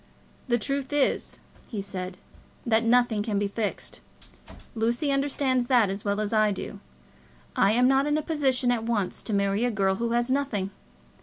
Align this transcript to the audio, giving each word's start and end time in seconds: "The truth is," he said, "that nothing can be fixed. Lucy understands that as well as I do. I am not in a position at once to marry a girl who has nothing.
"The 0.47 0.57
truth 0.57 0.91
is," 0.91 1.39
he 1.67 1.79
said, 1.79 2.17
"that 2.65 2.83
nothing 2.83 3.21
can 3.21 3.37
be 3.37 3.47
fixed. 3.47 4.01
Lucy 4.73 5.11
understands 5.11 5.67
that 5.67 5.91
as 5.91 6.03
well 6.03 6.19
as 6.19 6.33
I 6.33 6.49
do. 6.51 6.79
I 7.55 7.73
am 7.73 7.87
not 7.87 8.07
in 8.07 8.17
a 8.17 8.23
position 8.23 8.71
at 8.71 8.83
once 8.83 9.21
to 9.21 9.31
marry 9.31 9.63
a 9.63 9.69
girl 9.69 9.97
who 9.97 10.13
has 10.13 10.31
nothing. 10.31 10.71